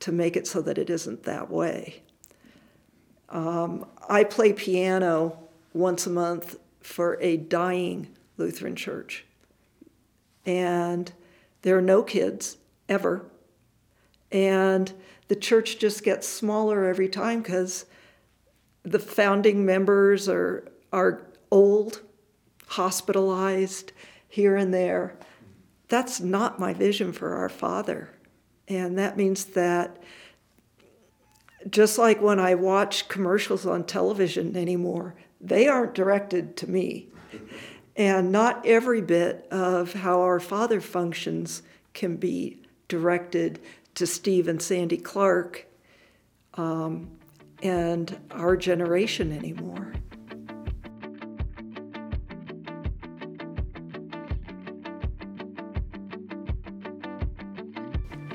[0.00, 2.02] to make it so that it isn't that way.
[3.28, 5.38] Um, I play piano
[5.72, 9.24] once a month for a dying Lutheran church.
[10.44, 11.12] And
[11.62, 12.58] there are no kids
[12.88, 13.24] ever.
[14.30, 14.92] And
[15.28, 17.86] the church just gets smaller every time because
[18.82, 22.02] the founding members are are old,
[22.68, 23.92] hospitalized
[24.28, 25.16] here and there.
[25.88, 28.10] That's not my vision for our Father.
[28.68, 30.02] And that means that
[31.70, 37.08] just like when I watch commercials on television anymore, they aren't directed to me.
[37.96, 41.62] And not every bit of how our Father functions
[41.94, 43.58] can be directed
[43.96, 45.66] to Steve and Sandy Clark
[46.54, 47.10] um,
[47.62, 49.92] and our generation anymore.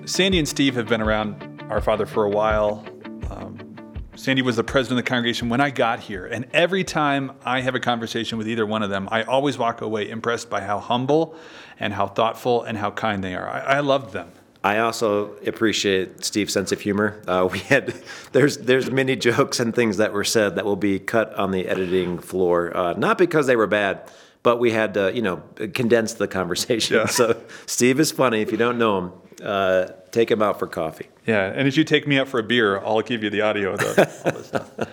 [0.06, 2.84] Sandy and Steve have been around our father for a while.
[3.30, 3.76] Um,
[4.16, 6.26] Sandy was the president of the congregation when I got here.
[6.26, 9.82] And every time I have a conversation with either one of them, I always walk
[9.82, 11.36] away impressed by how humble
[11.80, 13.48] and how thoughtful and how kind they are.
[13.48, 13.80] I, I
[14.12, 14.32] them.
[14.64, 17.22] I also appreciate Steve's sense of humor.
[17.28, 17.96] Uh, we had
[18.32, 21.68] there's there's many jokes and things that were said that will be cut on the
[21.68, 24.10] editing floor, uh, not because they were bad,
[24.44, 25.38] but we had to you know
[25.74, 26.98] condense the conversation.
[26.98, 27.06] Yeah.
[27.12, 28.42] So Steve is funny.
[28.42, 29.12] If you don't know him,
[29.44, 31.08] uh, take him out for coffee.
[31.26, 33.74] Yeah, and if you take me out for a beer, I'll give you the audio
[33.74, 34.90] of the, all this stuff.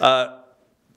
[0.00, 0.38] Uh,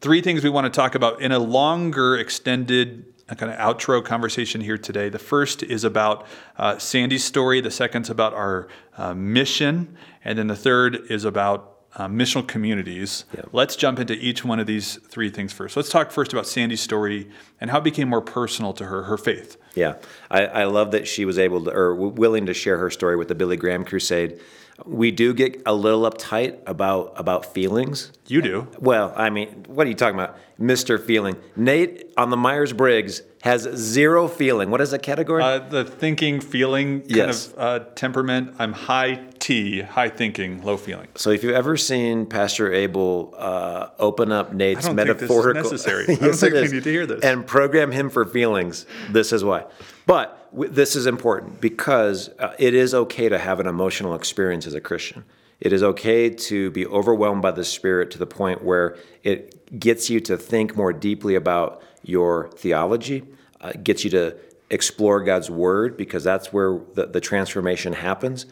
[0.01, 4.03] three things we want to talk about in a longer, extended uh, kind of outro
[4.03, 5.09] conversation here today.
[5.09, 6.25] The first is about
[6.57, 7.61] uh, Sandy's story.
[7.61, 13.25] The second's about our uh, mission, and then the third is about uh, missional communities.
[13.51, 15.77] Let's jump into each one of these three things first.
[15.77, 17.29] Let's talk first about Sandy's story
[17.61, 19.57] and how it became more personal to her, her faith.
[19.75, 19.95] Yeah,
[20.29, 23.15] I, I love that she was able to or w- willing to share her story
[23.15, 24.39] with the Billy Graham Crusade.
[24.83, 28.11] We do get a little uptight about about feelings.
[28.27, 28.67] You do.
[28.79, 31.37] Well, I mean, what are you talking about, Mister Feeling?
[31.55, 34.71] Nate on the Myers Briggs has zero feeling.
[34.71, 35.41] What is that category?
[35.41, 37.53] Uh, the thinking, feeling kind Yes.
[37.53, 38.55] of uh, temperament.
[38.59, 41.07] I'm high T, high thinking, low feeling.
[41.15, 45.15] so, if you've ever seen Pastor Abel uh, open up Nate's I don't think this
[45.15, 46.03] is metaphorical, necessary.
[46.09, 47.23] I don't Yes, think we need to hear this.
[47.23, 49.63] and program him for feelings, this is why.
[50.05, 54.73] But this is important because uh, it is okay to have an emotional experience as
[54.73, 55.23] a Christian.
[55.59, 60.09] It is okay to be overwhelmed by the Spirit to the point where it gets
[60.09, 63.23] you to think more deeply about your theology,
[63.61, 64.35] uh, gets you to
[64.69, 68.45] explore God's Word because that's where the, the transformation happens.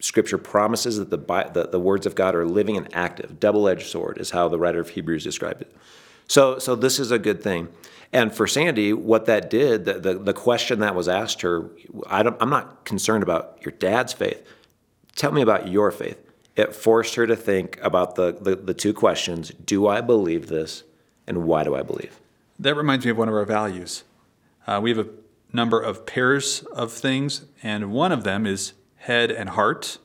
[0.00, 3.38] Scripture promises that the, the the words of God are living and active.
[3.38, 5.72] Double-edged sword is how the writer of Hebrews described it.
[6.26, 7.68] So, so this is a good thing.
[8.12, 11.70] And for Sandy, what that did, the, the, the question that was asked her,
[12.06, 14.46] I I'm not concerned about your dad's faith.
[15.16, 16.18] Tell me about your faith.
[16.54, 20.84] It forced her to think about the, the, the two questions Do I believe this?
[21.26, 22.20] And why do I believe?
[22.58, 24.04] That reminds me of one of our values.
[24.66, 25.08] Uh, we have a
[25.52, 29.98] number of pairs of things, and one of them is head and heart,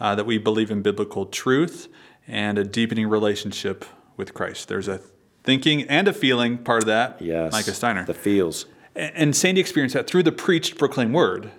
[0.00, 1.88] uh, that we believe in biblical truth
[2.26, 3.84] and a deepening relationship
[4.16, 4.68] with Christ.
[4.68, 5.00] There's a
[5.44, 7.52] thinking and a feeling part of that, Yes.
[7.52, 8.04] Micah Steiner.
[8.04, 8.66] The feels.
[8.96, 11.50] And Sandy experienced that through the preached, proclaimed word,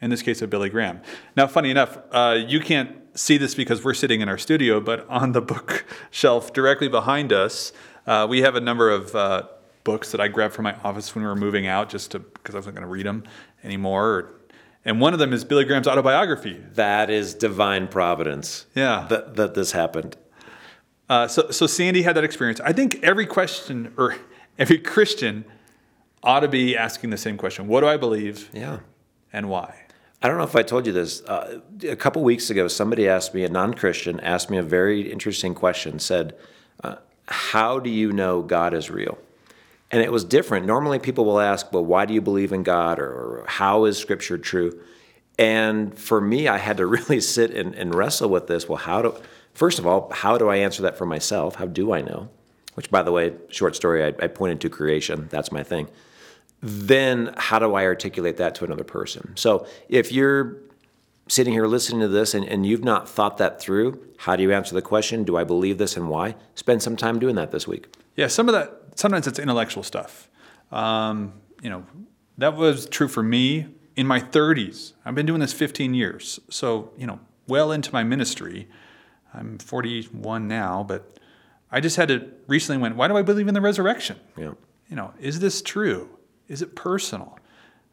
[0.00, 1.00] in this case of Billy Graham.
[1.36, 5.08] Now, funny enough, uh, you can't see this because we're sitting in our studio, but
[5.08, 7.72] on the bookshelf directly behind us,
[8.06, 9.42] uh, we have a number of uh,
[9.84, 12.54] books that I grabbed from my office when we were moving out, just to because
[12.54, 13.24] I wasn't going to read them
[13.64, 14.30] anymore.
[14.84, 16.62] And one of them is Billy Graham's autobiography.
[16.74, 18.66] That is divine providence.
[18.74, 19.06] Yeah.
[19.10, 20.16] That, that this happened.
[21.08, 22.60] Uh, so, so Sandy had that experience.
[22.60, 24.16] I think every question or
[24.58, 25.44] every Christian
[26.22, 28.80] ought to be asking the same question: What do I believe, Yeah.
[29.32, 29.74] and why?
[30.20, 31.22] I don't know if I told you this.
[31.22, 35.10] Uh, a couple weeks ago, somebody asked me, a non Christian, asked me a very
[35.12, 36.00] interesting question.
[36.00, 36.34] Said,
[36.82, 36.96] uh,
[37.28, 39.16] How do you know God is real?
[39.90, 40.66] And it was different.
[40.66, 42.98] Normally, people will ask, Well, why do you believe in God?
[42.98, 44.80] Or, or how is Scripture true?
[45.38, 48.68] And for me, I had to really sit and, and wrestle with this.
[48.68, 49.14] Well, how do,
[49.58, 51.56] first of all, how do I answer that for myself?
[51.56, 52.30] How do I know?
[52.74, 55.28] Which, by the way, short story, I, I pointed to creation.
[55.30, 55.88] That's my thing
[56.60, 59.32] then how do I articulate that to another person?
[59.36, 60.56] So if you're
[61.28, 64.52] sitting here listening to this and, and you've not thought that through, how do you
[64.52, 66.34] answer the question, do I believe this and why?
[66.54, 67.94] Spend some time doing that this week.
[68.16, 70.28] Yeah, some of that, sometimes it's intellectual stuff.
[70.72, 71.84] Um, you know,
[72.38, 74.94] that was true for me in my 30s.
[75.04, 76.40] I've been doing this 15 years.
[76.50, 78.68] So, you know, well into my ministry.
[79.34, 81.18] I'm 41 now, but
[81.70, 84.18] I just had to recently went, why do I believe in the resurrection?
[84.36, 84.52] Yeah.
[84.88, 86.08] You know, is this true?
[86.48, 87.38] Is it personal?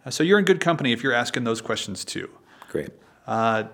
[0.05, 2.29] Uh, so you're in good company if you're asking those questions too.
[2.69, 2.89] Great.
[3.27, 3.65] Uh,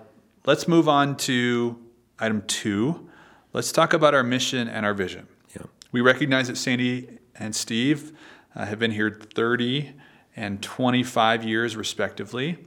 [0.44, 1.78] let's move on to
[2.18, 3.08] item two.
[3.52, 5.28] Let's talk about our mission and our vision.
[5.54, 5.66] Yeah.
[5.92, 8.16] We recognize that Sandy and Steve
[8.56, 9.92] uh, have been here 30
[10.34, 12.58] and 25 years, respectively.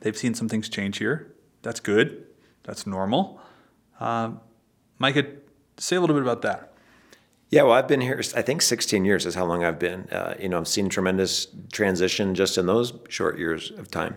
[0.00, 1.32] They've seen some things change here.
[1.62, 2.26] That's good.
[2.64, 3.40] That's normal.
[4.02, 4.32] Uh,
[4.98, 5.24] Micah,
[5.78, 6.72] say a little bit about that.
[7.50, 10.08] Yeah, well, I've been here, I think 16 years is how long I've been.
[10.10, 14.16] Uh, you know, I've seen tremendous transition just in those short years of time.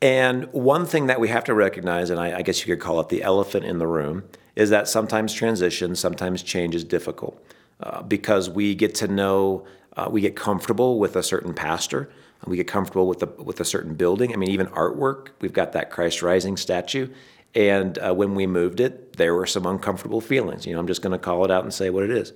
[0.00, 3.00] And one thing that we have to recognize, and I, I guess you could call
[3.00, 4.24] it the elephant in the room,
[4.56, 7.44] is that sometimes transition, sometimes change is difficult
[7.80, 9.66] uh, because we get to know,
[9.96, 12.10] uh, we get comfortable with a certain pastor,
[12.46, 14.32] we get comfortable with, the, with a certain building.
[14.32, 17.08] I mean, even artwork, we've got that Christ Rising statue.
[17.54, 20.66] And uh, when we moved it, there were some uncomfortable feelings.
[20.66, 22.32] You know, I'm just going to call it out and say what it is.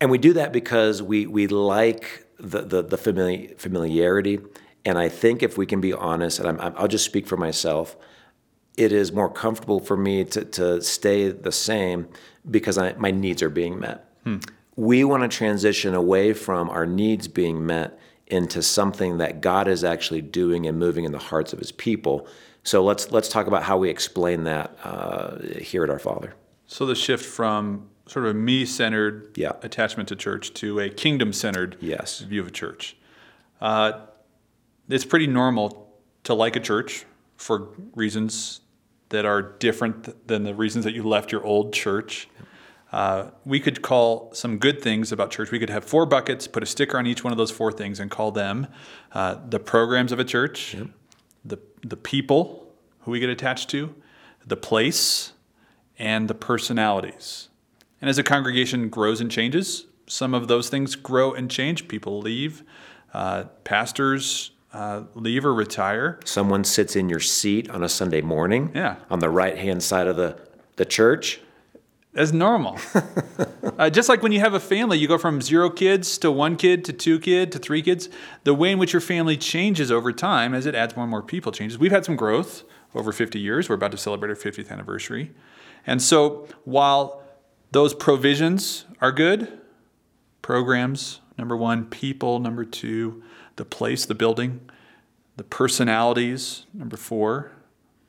[0.00, 4.40] And we do that because we, we like the, the, the famili- familiarity.
[4.84, 7.96] And I think if we can be honest, and I'm, I'll just speak for myself,
[8.76, 12.08] it is more comfortable for me to, to stay the same
[12.50, 14.08] because I, my needs are being met.
[14.74, 19.84] We want to transition away from our needs being met into something that God is
[19.84, 22.26] actually doing and moving in the hearts of his people
[22.64, 26.34] So let's let's talk about how we explain that uh, here at Our Father.
[26.66, 29.52] So the shift from sort of a me-centered Yeah.
[29.62, 32.20] attachment to church to a kingdom-centered Yes.
[32.20, 32.96] view of a church.
[33.60, 33.92] Uh,
[34.88, 35.92] it's pretty normal
[36.24, 37.04] to like a church
[37.36, 38.60] for reasons
[39.10, 42.28] that are different than the reasons that you left your old church.
[42.92, 45.50] Uh, we could call some good things about church.
[45.50, 48.00] We could have four buckets, put a sticker on each one of those four things,
[48.00, 48.66] and call them
[49.12, 50.88] uh, the programs of a church, the
[51.82, 53.94] the people who we get attached to,
[54.46, 55.32] the place,
[55.98, 57.48] and the personalities.
[58.00, 61.88] And as a congregation grows and changes, some of those things grow and change.
[61.88, 62.64] People leave,
[63.14, 66.18] uh, pastors uh, leave or retire.
[66.24, 68.72] Someone sits in your seat on a Sunday morning.
[68.74, 68.96] Yeah.
[69.10, 70.38] On the right hand side of the
[70.76, 71.40] the church.
[72.12, 72.78] That's normal.
[73.78, 76.56] uh, just like when you have a family, you go from zero kids to one
[76.56, 78.10] kid to two kid to three kids.
[78.44, 81.22] The way in which your family changes over time as it adds more and more
[81.22, 81.78] people changes.
[81.78, 83.68] We've had some growth over 50 years.
[83.68, 85.30] We're about to celebrate our 50th anniversary.
[85.86, 87.22] And so while
[87.70, 89.60] those provisions are good,
[90.42, 93.22] programs, number one, people, number two,
[93.56, 94.60] the place, the building,
[95.36, 97.52] the personalities, number four,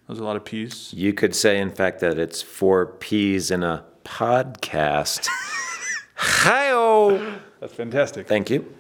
[0.07, 0.93] those are a lot of P's.
[0.93, 5.27] You could say, in fact, that it's four P's in a podcast.
[6.15, 7.39] Hi-oh!
[7.59, 8.27] That's fantastic.
[8.27, 8.73] Thank you.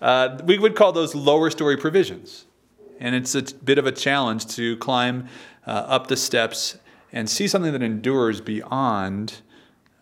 [0.00, 2.46] Uh, we would call those lower story provisions.
[2.98, 5.28] And it's a bit of a challenge to climb
[5.66, 6.78] uh, up the steps
[7.12, 9.40] and see something that endures beyond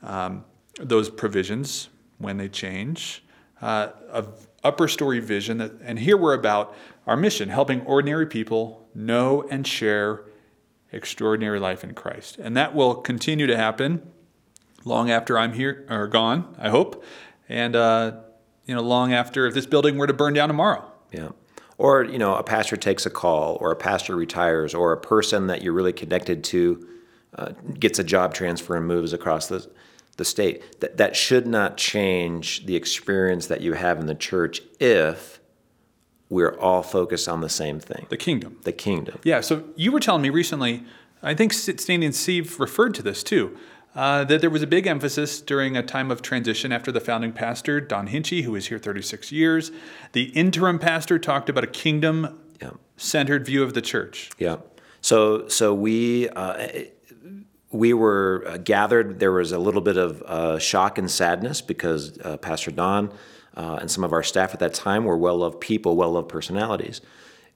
[0.03, 0.45] um,
[0.81, 1.89] those provisions
[2.19, 3.25] when they change.
[3.61, 4.25] Uh, a
[4.65, 6.75] upper story vision, that, and here we're about
[7.07, 10.25] our mission, helping ordinary people know and share
[10.93, 12.39] extraordinary life in Christ.
[12.39, 14.03] And that will continue to happen
[14.85, 17.05] long after I'm here or gone, I hope.
[17.49, 18.13] And uh,
[18.67, 20.85] you know, long after if this building were to burn down tomorrow.
[21.13, 21.31] Yeah.
[21.79, 25.47] Or, you know, a pastor takes a call, or a pastor retires, or a person
[25.47, 26.89] that you're really connected to
[27.37, 29.65] uh, gets a job transfer and moves across the,
[30.17, 30.81] the state.
[30.81, 35.39] That, that should not change the experience that you have in the church if
[36.29, 38.59] we're all focused on the same thing The kingdom.
[38.65, 39.21] the kingdom.
[39.23, 40.83] Yeah, so you were telling me recently,
[41.23, 43.57] I think Stanley and Steve referred to this too,
[43.99, 47.33] uh, that there was a big emphasis during a time of transition after the founding
[47.33, 49.73] pastor, Don Hinchy, who was here 36 years.
[50.13, 52.39] The interim pastor talked about a kingdom
[52.99, 54.31] centered view of the church.
[54.39, 54.57] Yeah.
[55.01, 56.69] So so we uh,
[57.71, 59.21] we were uh, gathered.
[59.21, 63.13] There was a little bit of uh, shock and sadness because uh, Pastor Don
[63.57, 66.29] uh, and some of our staff at that time were well loved people, well loved
[66.29, 67.01] personalities.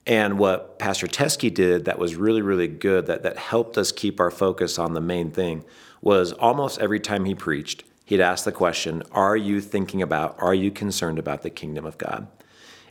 [0.06, 4.18] And what Pastor Teskey did that was really, really good, that, that helped us keep
[4.18, 5.64] our focus on the main thing,
[6.00, 10.54] was almost every time he preached, he'd ask the question Are you thinking about, are
[10.54, 12.26] you concerned about the kingdom of God?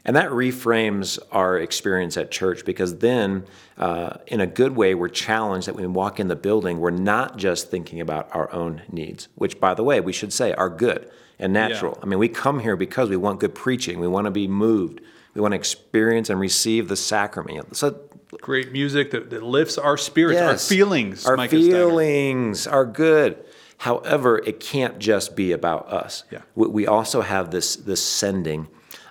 [0.03, 3.45] And that reframes our experience at church because then,
[3.77, 6.89] uh, in a good way, we're challenged that when we walk in the building, we're
[6.89, 10.69] not just thinking about our own needs, which, by the way, we should say are
[10.69, 11.99] good and natural.
[12.01, 15.01] I mean, we come here because we want good preaching, we want to be moved,
[15.33, 17.75] we want to experience and receive the sacrament.
[17.75, 17.99] So,
[18.39, 21.25] Great music that, that lifts our spirits, our feelings.
[21.25, 21.75] our Micah Steiner.
[21.75, 23.43] feelings are good.
[23.77, 26.23] However, it can't just be about us.
[26.31, 26.41] Yeah.
[26.55, 28.67] We, we also have this this sending,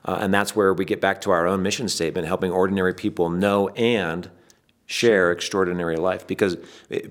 [0.06, 3.28] uh, and that's where we get back to our own mission statement: helping ordinary people
[3.28, 4.30] know and
[4.90, 6.26] share extraordinary life.
[6.26, 6.56] Because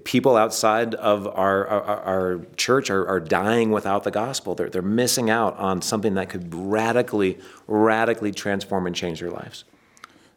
[0.03, 4.53] people outside of our our, our church are, are dying without the gospel.
[4.53, 9.63] They're they're missing out on something that could radically, radically transform and change their lives.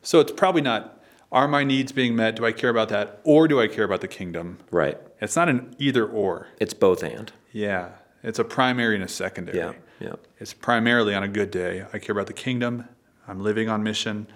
[0.03, 2.37] So it's probably not, are my needs being met?
[2.37, 3.21] Do I care about that?
[3.25, 4.59] Or do I care about the kingdom?
[4.71, 4.99] Right.
[5.21, 6.49] It's not an either or.
[6.59, 7.33] It's both and.
[7.53, 7.91] Yeah,
[8.23, 9.59] it's a primary and a secondary.
[9.59, 9.73] Yeah.
[10.01, 10.15] Yeah.
[10.39, 11.85] It's primarily on a good day.
[11.93, 12.89] I care about the kingdom.
[13.29, 14.27] I'm living on mission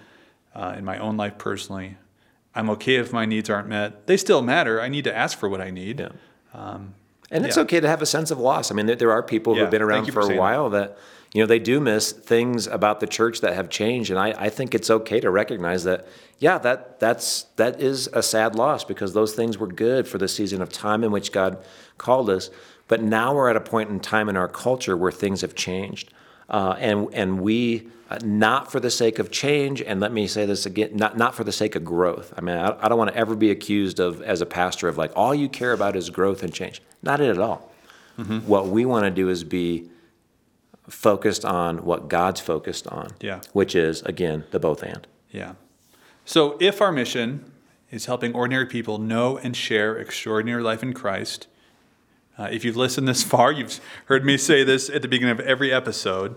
[0.54, 1.96] uh, in my own life personally.
[2.56, 4.06] I'm okay if my needs aren't met.
[4.06, 4.80] They still matter.
[4.80, 6.00] I need to ask for what I need.
[6.00, 6.08] Yeah.
[6.54, 6.94] Um,
[7.30, 7.62] And it's Yeah.
[7.64, 8.70] okay to have a sense of loss.
[8.70, 10.96] I mean, there, there are people Yeah, who've been around for, for a while that,
[11.34, 14.10] you know, they do miss things about the church that have changed.
[14.10, 16.06] And I, I think it's okay to recognize that,
[16.38, 20.28] yeah, that that's that is a sad loss because those things were good for the
[20.28, 21.58] season of time in which God
[21.98, 22.48] called us.
[22.88, 26.12] But now we're at a point in time in our culture where things have changed.
[26.48, 30.46] Uh, and and we uh, not for the sake of change, and let me say
[30.46, 32.32] this again, not not for the sake of growth.
[32.36, 34.96] I mean, I, I don't want to ever be accused of as a pastor of
[34.96, 36.80] like all you care about is growth and change.
[37.02, 37.72] Not it at all.
[38.46, 39.90] What we want to do is be
[40.88, 43.10] focused on what God's focused on.
[43.20, 43.40] Yeah.
[43.52, 45.06] Which is again the both and.
[45.30, 45.54] yeah.
[46.24, 47.52] So if our mission
[47.90, 51.46] is helping ordinary people know and share extraordinary life in Christ,
[52.38, 55.40] uh, if you've listened this far, you've heard me say this at the beginning of
[55.40, 56.36] every episode.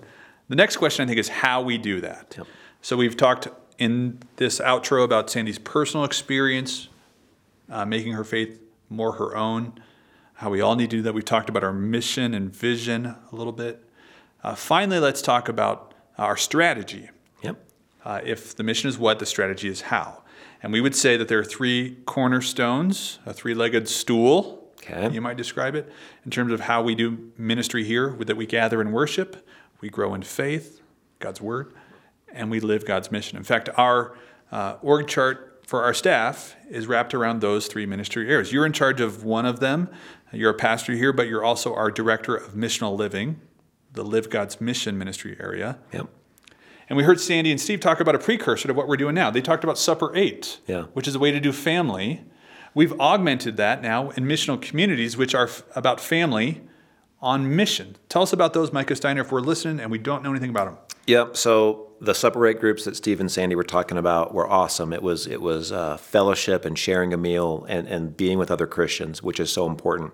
[0.49, 2.35] The next question, I think, is how we do that.
[2.37, 2.47] Yep.
[2.81, 3.47] So we've talked
[3.77, 6.89] in this outro about Sandy's personal experience
[7.69, 9.79] uh, making her faith more her own,
[10.33, 11.13] how we all need to do that.
[11.13, 13.87] We talked about our mission and vision a little bit.
[14.43, 17.09] Uh, finally, let's talk about our strategy.
[17.43, 17.63] Yep.
[18.03, 20.23] Uh, if the mission is what, the strategy is how.
[20.63, 25.13] And we would say that there are three cornerstones, a three legged stool, Okay.
[25.13, 25.91] you might describe it,
[26.25, 29.45] in terms of how we do ministry here, that we gather and worship,
[29.81, 30.81] we grow in faith,
[31.19, 31.73] God's word,
[32.31, 33.37] and we live God's mission.
[33.37, 34.15] In fact, our
[34.51, 38.51] uh, org chart for our staff is wrapped around those three ministry areas.
[38.51, 39.89] You're in charge of one of them.
[40.31, 43.39] You're a pastor here, but you're also our director of missional living,
[43.93, 45.79] the Live God's Mission ministry area.
[45.93, 46.07] Yep.
[46.89, 49.29] And we heard Sandy and Steve talk about a precursor to what we're doing now.
[49.29, 50.83] They talked about Supper 8, Yeah.
[50.93, 52.23] which is a way to do family.
[52.73, 56.61] We've augmented that now in missional communities, which are f- about family
[57.21, 57.95] on mission.
[58.07, 60.65] Tell us about those, Micah Steiner, if we're listening and we don't know anything about
[60.65, 60.77] them.
[61.07, 61.37] Yep.
[61.37, 64.93] So the Supper 8 groups that Steve and Sandy were talking about were awesome.
[64.93, 68.67] It was it was uh, fellowship and sharing a meal and, and being with other
[68.67, 70.13] Christians, which is so important.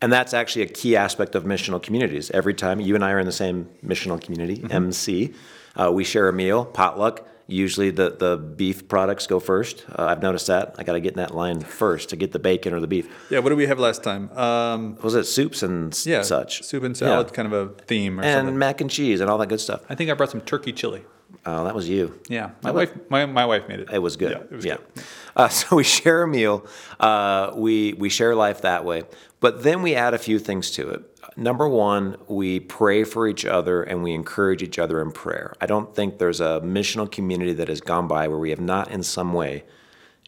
[0.00, 2.30] And that's actually a key aspect of missional communities.
[2.32, 5.32] Every time you and I are in the same missional community, MC,
[5.76, 7.26] uh, we share a meal, potluck.
[7.46, 9.84] Usually the, the beef products go first.
[9.90, 10.76] Uh, I've noticed that.
[10.78, 13.06] I got to get in that line first to get the bacon or the beef.
[13.30, 14.30] Yeah, what did we have last time?
[14.36, 16.62] Um, Was it soups and yeah, such?
[16.62, 17.32] soup and salad, Yeah.
[17.34, 18.58] kind of a theme or And something.
[18.58, 19.82] mac and cheese and all that good stuff.
[19.90, 21.04] I think I brought some turkey chili.
[21.46, 22.18] Oh, that was you.
[22.30, 23.90] Yeah, my wife, my, my wife made it.
[23.92, 24.30] It was good.
[24.30, 24.76] Yeah, it was yeah.
[24.76, 25.04] good.
[25.36, 26.64] Uh, so we share a meal.
[27.00, 29.02] Uh, we we share life that way,
[29.40, 31.13] but then we add a few things to it.
[31.36, 35.54] Number one, we pray for each other and we encourage each other in prayer.
[35.60, 38.90] I don't think there's a missional community that has gone by where we have not,
[38.90, 39.64] in some way,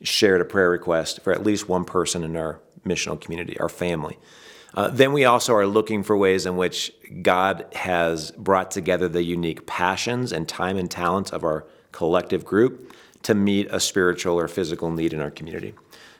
[0.02, 4.18] shared a prayer request for at least one person in our missional community, our family.
[4.74, 6.92] Uh, then we also are looking for ways in which
[7.22, 12.94] God has brought together the unique passions and time and talents of our collective group
[13.22, 15.72] to meet a spiritual or physical need in our community.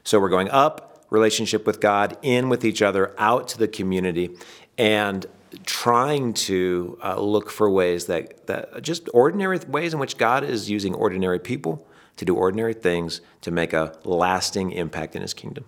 [0.05, 4.31] So we're going up, relationship with God, in with each other, out to the community,
[4.79, 5.27] and
[5.65, 10.69] trying to uh, look for ways that, that just ordinary ways in which God is
[10.71, 15.65] using ordinary people to do ordinary things to make a lasting impact in his kingdom.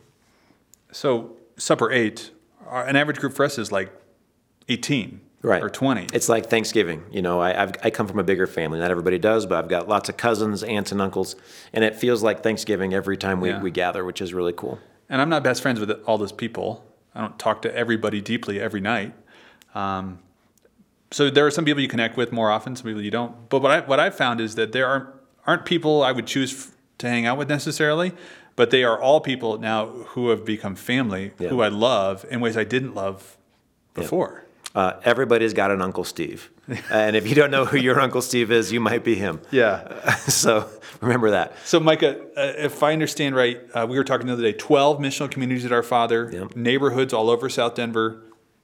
[0.93, 2.31] So, Supper 8,
[2.71, 3.91] an average group for us is like
[4.69, 6.09] 18 right or 20.
[6.13, 9.19] it's like thanksgiving you know I, I've, I come from a bigger family not everybody
[9.19, 11.37] does but i've got lots of cousins aunts and uncles
[11.73, 13.63] and it feels like thanksgiving every time we, Yeah.
[13.63, 16.85] we gather which is really cool and I'm not best friends with all those people.
[17.19, 19.13] I don't talk to everybody deeply every night.
[19.75, 20.21] Um,
[21.11, 23.49] so there are some people you connect with more often, some people you don't.
[23.49, 25.09] But what I what I've found is that there aren't
[25.47, 28.13] aren't people I would choose f- to hang out with necessarily,
[28.57, 31.49] but they are all people now who have become family, Yeah.
[31.49, 33.37] who I love in ways I didn't love
[33.95, 34.45] before.
[34.79, 36.41] Uh, everybody's got an uncle steve
[36.91, 39.79] and if you don't know who your uncle steve is you might be him Yeah.
[40.43, 40.53] so
[41.01, 44.43] remember that So, Micah, uh, if I understand right, uh, we were talking the other
[44.51, 46.57] day 12 missional communities at Our Father, Yep.
[46.57, 48.07] neighborhoods all over South Denver.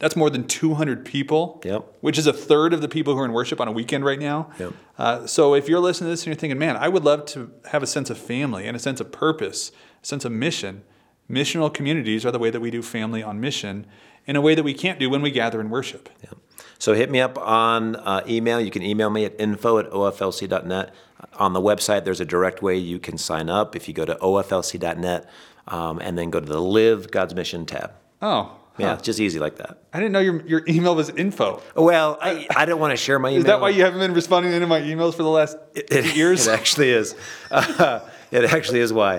[0.01, 1.83] That's more than 200 people, Yep.
[2.01, 4.19] which is a third of the people who are in worship on a weekend right
[4.19, 4.39] now.
[4.59, 4.73] Yep.
[4.99, 7.51] Uh, so, if you're listening to this and you're thinking, man, I would love to
[7.73, 9.71] have a sense of family and a sense of purpose,
[10.03, 10.83] a sense of mission,
[11.31, 13.87] missional communities are the way that we do family on mission
[14.27, 16.09] in a way that we can't do when we gather and worship.
[16.23, 16.31] Yeah.
[16.79, 18.61] So hit me up on uh, email.
[18.61, 20.95] You can email me at info at oflc.net.
[21.39, 24.15] On the website, there's a direct way you can sign up if you go to
[24.17, 25.31] oflc.net
[25.69, 27.93] um, and then go to the Live God's Mission tab.
[28.21, 28.95] Oh, Yeah, huh.
[28.95, 29.79] it's just easy like that.
[29.93, 31.63] I didn't know your, your email was info.
[31.75, 33.39] Well, I, I don't want to share my email.
[33.39, 35.57] Is that why you haven't been responding to any of my emails for the last
[35.75, 36.47] it, eight years?
[36.47, 37.15] It actually is.
[37.51, 38.01] Uh,
[38.31, 39.19] it actually is why.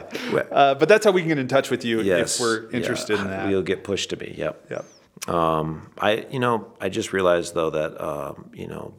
[0.51, 3.15] Uh, but that's how we can get in touch with you yes, if we're interested
[3.15, 3.49] yeah, in that.
[3.49, 4.35] You'll get pushed to me.
[4.37, 4.65] Yep.
[4.69, 4.85] Yep.
[5.27, 8.93] Um, I, you know, I just realized though that, um, you know,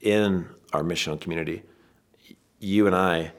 [0.00, 1.62] in our missional community,
[2.58, 3.32] you and I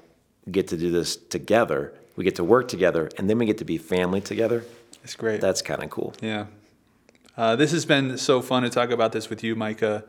[0.49, 1.93] get to do this together.
[2.15, 4.63] We get to work together, and then we get to be family together.
[5.03, 5.41] It's great.
[5.41, 6.13] That's kind of cool.
[6.21, 6.45] yeah.
[7.35, 10.03] Uh, this has been so fun to talk about this with you, Micah.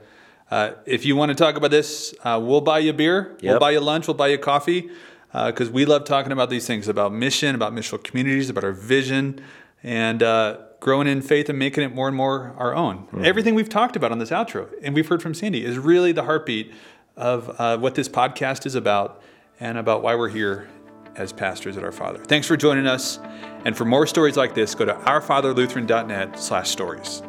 [0.50, 3.34] Uh, if you want to talk about this, uh, we'll buy you beer.
[3.42, 4.06] We'll buy you lunch.
[4.06, 4.90] We'll buy you coffee
[5.32, 9.40] because we love talking about these things about mission, about missional communities, about our vision,
[9.82, 13.08] and uh, growing in faith and making it more and more our own.
[13.24, 16.24] Everything we've talked about on this outro and we've heard from Sandy is really the
[16.24, 16.74] heartbeat
[17.16, 19.22] of uh, what this podcast is about
[19.58, 20.68] and about why we're here
[21.16, 22.18] as pastors at Our Father.
[22.18, 23.18] Thanks for joining us.
[23.64, 27.22] And for more stories like this, go to ourfatherlutheran.net slash stories.